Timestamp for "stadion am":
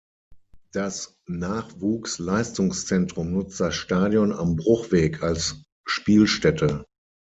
3.75-4.55